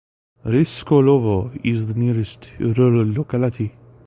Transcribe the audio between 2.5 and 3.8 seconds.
rural locality.